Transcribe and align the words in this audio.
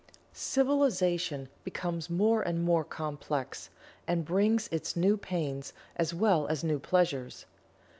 Civilization 0.33 1.47
becomes 1.63 2.09
more 2.09 2.41
and 2.41 2.63
more 2.63 2.83
complex, 2.83 3.69
and 4.07 4.25
brings 4.25 4.67
its 4.69 4.95
new 4.95 5.15
pains 5.15 5.73
as 5.95 6.11
well 6.11 6.47
as 6.47 6.63
new 6.63 6.79
pleasures. 6.79 7.45